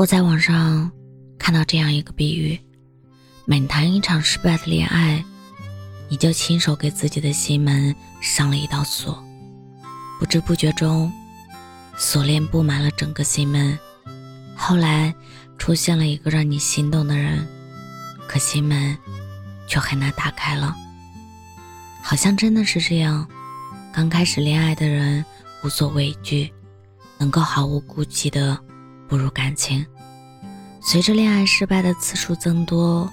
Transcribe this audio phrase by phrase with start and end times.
[0.00, 0.90] 我在网上
[1.38, 2.58] 看到这样一个比喻：
[3.44, 5.22] 每谈一场失败的恋爱，
[6.08, 9.22] 你就亲手给自己的心门上了一道锁，
[10.18, 11.12] 不知不觉中，
[11.98, 13.78] 锁链布满了整个心门。
[14.56, 15.14] 后来
[15.58, 17.46] 出现了一个让你心动的人，
[18.26, 18.96] 可心门
[19.66, 20.74] 却很难打开了。
[22.00, 23.28] 好像真的是这样，
[23.92, 25.22] 刚开始恋爱的人
[25.62, 26.50] 无所畏惧，
[27.18, 28.58] 能够毫无顾忌的。
[29.10, 29.84] 步入感情，
[30.80, 33.10] 随着恋爱失败的次数增多，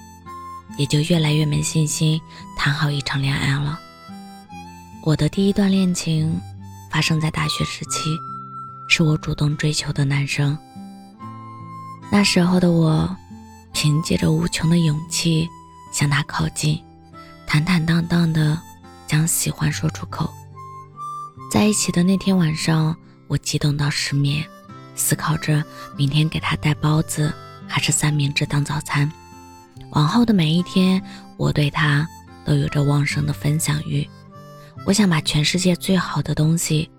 [0.78, 2.20] 也就越来越没信心
[2.56, 3.76] 谈好一场恋爱了。
[5.04, 6.40] 我的第一段恋情
[6.88, 8.16] 发生在大学时期，
[8.88, 10.56] 是我主动追求的男生。
[12.12, 13.16] 那时候的我，
[13.72, 15.48] 凭借着无穷的勇气
[15.92, 16.80] 向他靠近，
[17.44, 18.56] 坦坦荡荡的
[19.08, 20.32] 将喜欢说出口。
[21.50, 22.94] 在一起的那天晚上，
[23.26, 24.48] 我激动到失眠。
[24.98, 25.64] 思考着
[25.96, 27.32] 明天给他带包子
[27.66, 29.10] 还是三明治当早餐。
[29.92, 31.02] 往后的每一天，
[31.36, 32.06] 我对他
[32.44, 34.06] 都有着旺盛的分享欲。
[34.84, 36.90] 我想把全世界最好的东西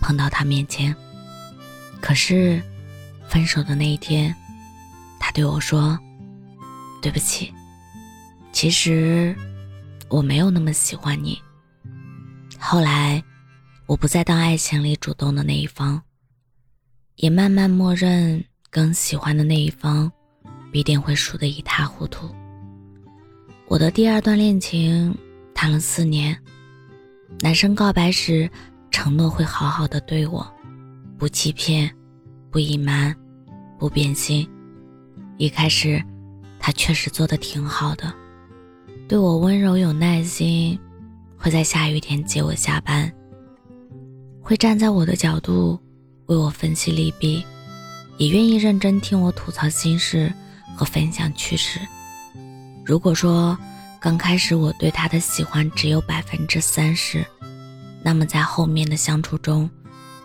[0.00, 0.94] 捧到他面前。
[2.00, 2.62] 可是，
[3.26, 4.34] 分手的那一天，
[5.18, 5.98] 他对我说
[7.00, 7.52] ：“对不起，
[8.52, 9.34] 其实
[10.08, 11.40] 我没有那么喜欢你。”
[12.60, 13.22] 后来，
[13.86, 16.00] 我不再当爱情里主动的那一方。
[17.16, 20.10] 也慢慢默认，更喜欢的那一方
[20.70, 22.28] 必定会输得一塌糊涂。
[23.68, 25.16] 我的第二段恋情
[25.54, 26.36] 谈了四年，
[27.40, 28.48] 男生告白时
[28.90, 30.46] 承诺会好好的对我，
[31.16, 31.90] 不欺骗，
[32.50, 33.16] 不隐瞒，
[33.78, 34.46] 不变心。
[35.38, 36.02] 一开始，
[36.58, 38.12] 他确实做的挺好的，
[39.08, 40.78] 对我温柔有耐心，
[41.38, 43.10] 会在下雨天接我下班，
[44.42, 45.80] 会站在我的角度。
[46.26, 47.44] 为我分析利弊，
[48.18, 50.32] 也愿意认真听我吐槽心事
[50.76, 51.80] 和分享趣事。
[52.84, 53.56] 如果说
[54.00, 57.24] 刚开始我对他的喜欢只有百分之三十，
[58.02, 59.68] 那么在后面的相处中，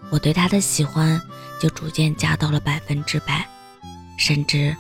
[0.10, 1.20] 我对他的喜欢
[1.62, 3.48] 就逐渐加到了百分之百，
[4.18, 4.76] 甚至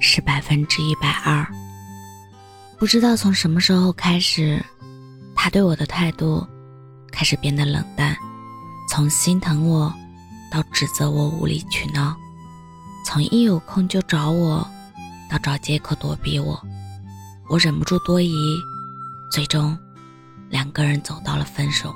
[0.00, 1.46] 是百分之一百二。
[2.78, 4.62] 不知道从什么时候开始，
[5.34, 6.46] 他对我的态度
[7.10, 8.16] 开始变得冷淡，
[8.88, 9.94] 从心疼我。
[10.54, 12.14] 到指责我无理取闹，
[13.04, 14.64] 从一有空就找我，
[15.28, 16.62] 到找借口躲避我，
[17.48, 18.32] 我忍不住多疑，
[19.32, 19.76] 最终
[20.50, 21.92] 两个人走到了分手。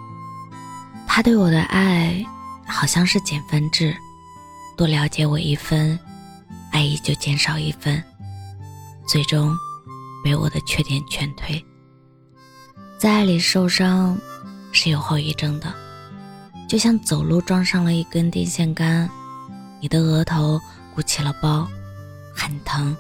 [1.06, 2.20] 他对我的爱
[2.66, 3.96] 好像是减分制，
[4.76, 5.96] 多了解我一分，
[6.72, 8.02] 爱意就减少一分，
[9.06, 9.56] 最终
[10.25, 11.64] 被我的缺点劝退。
[12.98, 14.19] 在爱里受伤
[14.72, 15.72] 是有后遗症的。
[16.68, 19.08] 就像走路撞上了一根电线杆，
[19.80, 20.60] 你的额头
[20.94, 21.66] 鼓起了包，
[22.36, 22.94] 很疼，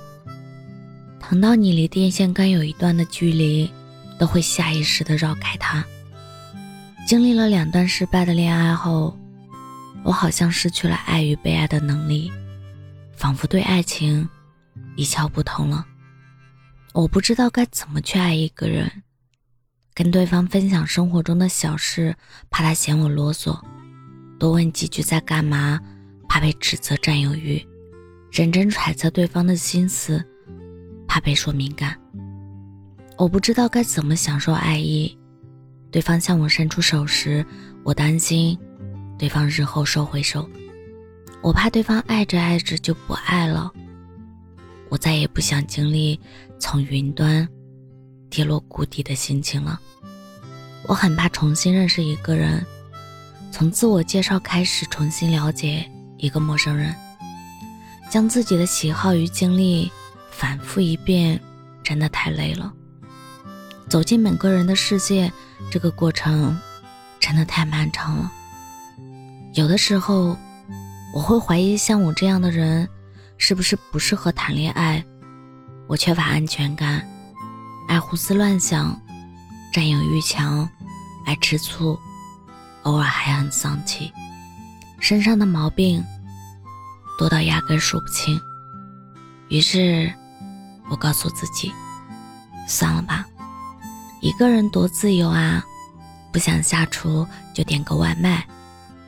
[1.20, 3.70] 疼到你离电线杆有一段的距离，
[4.18, 5.84] 都会下意识的绕开它。
[7.06, 9.14] 经历了两段失败的恋爱后，
[10.02, 12.32] 我好像失去了爱与被爱的能力，
[13.16, 14.26] 仿佛对爱情
[14.96, 15.84] 一窍不通了。
[16.94, 18.90] 我不知道该怎么去爱一个人。
[19.98, 22.14] 跟对方分享生活中的小事，
[22.50, 23.60] 怕他嫌我啰嗦；
[24.38, 25.80] 多问几句在干嘛，
[26.28, 27.60] 怕被指责占有欲；
[28.30, 30.24] 认真揣测对方的心思，
[31.08, 32.00] 怕被说敏感。
[33.16, 35.18] 我不知道该怎么享受爱意。
[35.90, 37.44] 对方向我伸出手时，
[37.82, 38.56] 我担心
[39.18, 40.48] 对方日后收回手；
[41.42, 43.72] 我怕对方爱着爱着就不爱了。
[44.90, 46.20] 我再也不想经历
[46.60, 47.48] 从云端
[48.30, 49.80] 跌落谷底的心情了。
[50.86, 52.64] 我很怕重新认识一个人，
[53.52, 56.94] 从自我介绍开始重新了解一个陌生人，
[58.08, 59.90] 将自己的喜好与经历
[60.30, 61.38] 反复一遍，
[61.82, 62.72] 真的太累了。
[63.88, 65.30] 走进每个人的世界，
[65.70, 66.58] 这个过程
[67.18, 68.32] 真的太漫长了。
[69.54, 70.36] 有的时候，
[71.12, 72.88] 我会怀疑像我这样的人，
[73.36, 75.04] 是不是不适合谈恋爱？
[75.86, 77.06] 我缺乏安全感，
[77.88, 79.00] 爱胡思乱想，
[79.72, 80.68] 占有欲强。
[81.26, 81.98] 爱吃醋，
[82.84, 84.10] 偶尔还很丧气，
[84.98, 86.02] 身上的毛病
[87.18, 88.40] 多到压根数不清。
[89.50, 90.10] 于是，
[90.88, 91.70] 我告诉自己，
[92.66, 93.26] 算了吧，
[94.22, 95.62] 一个人多自由啊！
[96.32, 98.46] 不想下厨就点个外卖，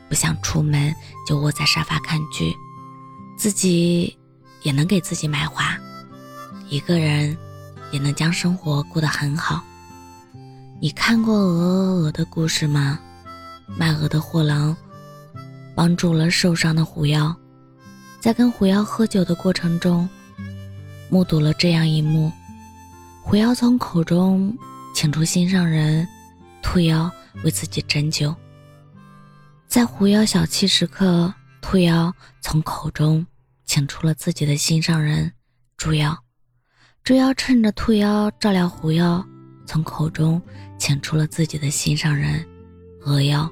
[0.07, 0.93] 不想出门
[1.27, 2.55] 就窝在沙发看剧，
[3.35, 4.15] 自己
[4.61, 5.75] 也能给自己买花，
[6.69, 7.35] 一个人
[7.91, 9.63] 也能将生活过得很好。
[10.83, 12.99] 你看过《鹅鹅鹅》的故事吗？
[13.67, 14.75] 卖鹅的货郎
[15.75, 17.31] 帮助了受伤的狐妖，
[18.19, 20.09] 在跟狐妖喝酒的过程中，
[21.07, 22.31] 目睹了这样一幕：
[23.21, 24.57] 狐妖从口中
[24.95, 26.07] 请出心上人
[26.63, 27.11] 兔妖
[27.43, 28.35] 为自己斟酒。
[29.67, 31.31] 在狐妖小憩时刻，
[31.61, 32.11] 兔妖
[32.41, 33.23] 从口中
[33.65, 35.31] 请出了自己的心上人
[35.77, 36.17] 猪妖。
[37.03, 39.23] 猪妖趁着兔妖照料狐妖，
[39.71, 40.41] 从口中
[40.77, 42.45] 请出了自己的心上人
[43.05, 43.49] 鹅妖。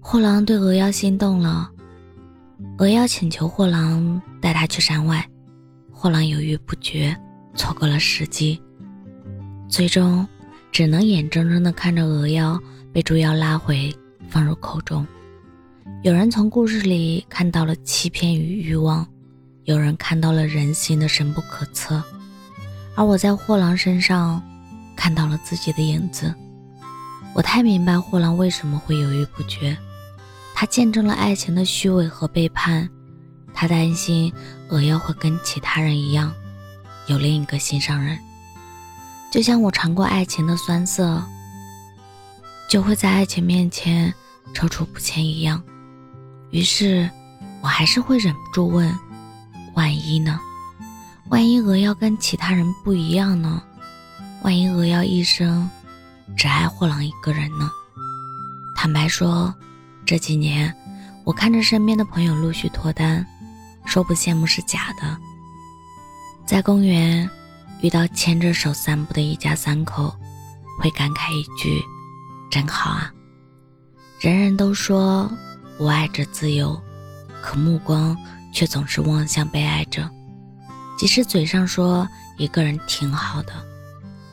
[0.00, 1.70] 货郎对鹅妖心动了，
[2.76, 5.26] 鹅妖请求货郎带他去山外，
[5.90, 7.16] 货郎犹豫不决，
[7.54, 8.60] 错过了时机，
[9.66, 10.28] 最终
[10.70, 12.60] 只能眼睁睁地看着鹅妖
[12.92, 13.90] 被猪妖拉回，
[14.28, 15.06] 放入口中。
[16.02, 19.08] 有人从故事里看到了欺骗与欲望，
[19.64, 22.04] 有人看到了人心的深不可测。
[22.94, 24.42] 而我在货郎身上
[24.98, 26.34] 看到了自己的影子，
[27.32, 29.78] 我太明白货郎为什么会犹豫不决。
[30.56, 32.90] 他见证了爱情的虚伪和背叛，
[33.54, 34.32] 他担心
[34.70, 36.34] 鹅妖会跟其他人一样，
[37.06, 38.18] 有另一个心上人。
[39.30, 41.22] 就像我尝过爱情的酸涩，
[42.68, 44.12] 就会在爱情面前
[44.52, 45.62] 踌躇不前一样。
[46.50, 47.08] 于是，
[47.62, 48.92] 我还是会忍不住问：
[49.74, 50.40] 万一呢？
[51.28, 53.62] 万一鹅妖跟其他人不一样呢？
[54.48, 55.68] 万一鹅妖一生
[56.34, 57.70] 只爱货郎一个人呢？
[58.74, 59.54] 坦白说，
[60.06, 60.74] 这几年
[61.22, 63.26] 我看着身边的朋友陆续脱单，
[63.84, 65.18] 说不羡慕是假的。
[66.46, 67.28] 在公园
[67.82, 70.16] 遇到牵着手散步的一家三口，
[70.80, 71.82] 会感慨一句
[72.50, 73.12] ：“真好啊！”
[74.18, 75.30] 人人都说
[75.78, 76.80] 我爱着自由，
[77.42, 78.16] 可目光
[78.50, 80.10] 却总是望向被爱着。
[80.96, 82.08] 即使嘴上说
[82.38, 83.52] 一个人挺好的，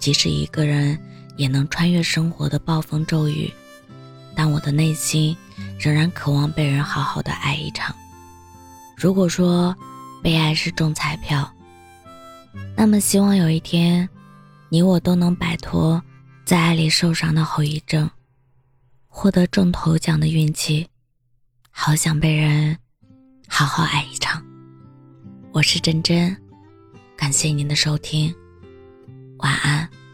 [0.05, 0.95] 即使一个人
[1.35, 3.51] 也能穿越生活的暴风骤雨，
[4.35, 5.35] 但我的内心
[5.79, 7.95] 仍然渴望被人好好的爱一场。
[8.95, 9.75] 如果说
[10.21, 11.51] 被爱是中彩票，
[12.77, 14.07] 那么希望有一天，
[14.69, 15.99] 你我都能摆脱
[16.45, 18.07] 在爱里受伤的后遗症，
[19.07, 20.87] 获得中头奖的运气。
[21.71, 22.77] 好想被人
[23.47, 24.39] 好好爱一场。
[25.51, 26.37] 我是真真。
[27.17, 28.31] 感谢您的收听，
[29.45, 30.04] 晚安。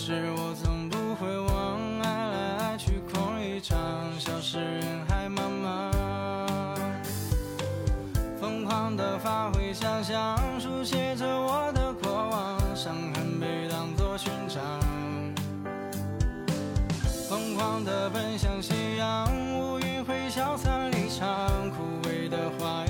[0.00, 3.76] 是我从不会忘，爱来爱去空一场，
[4.16, 6.78] 消失人海茫茫。
[8.40, 14.62] 疯狂的发挥想象，书写着我的过往，伤痕被当作勋章。
[17.28, 19.28] 疯狂的奔向夕阳，
[19.58, 21.28] 乌云会消散离场，
[21.70, 22.86] 枯萎的花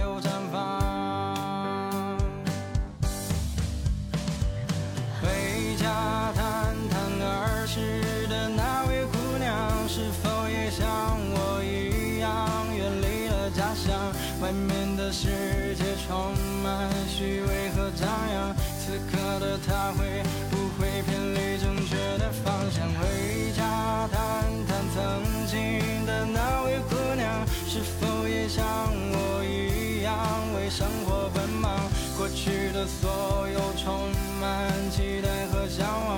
[17.19, 20.23] 虚伪和张扬，此刻的他会
[20.53, 22.87] 不会偏离正确的方向？
[22.95, 28.65] 回家谈谈曾经的那位姑娘，是否也像
[29.11, 30.15] 我一样
[30.55, 31.69] 为生活奔忙？
[32.17, 36.18] 过去的所有充满期待和向往，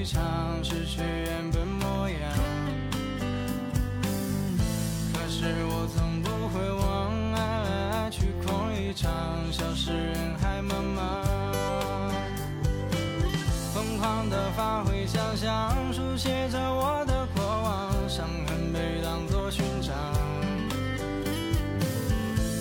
[0.00, 0.22] 一场
[0.64, 2.32] 失去原本模样。
[5.12, 9.12] 可是我从不会忘啊，去空一场，
[9.52, 11.00] 消失人海茫茫。
[13.74, 19.94] 疯狂的发挥想象，书写着我的过往，伤痕被当作勋章。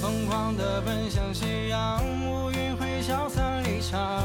[0.02, 4.20] 疯狂的奔向夕阳，乌云会消散离场。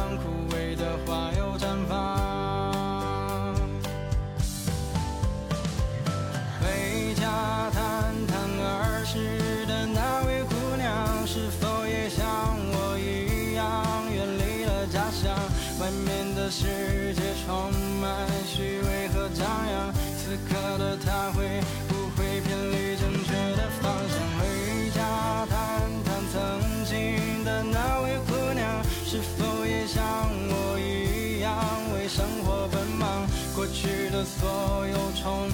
[16.75, 24.19] 世界充满虚伪和张扬，此刻的他会不会偏离正确的方向？
[24.39, 25.55] 回家谈
[26.05, 30.03] 谈曾经的那位姑娘，是否也像
[30.49, 31.55] 我一样
[31.95, 33.25] 为生活奔忙？
[33.55, 35.49] 过去的所有充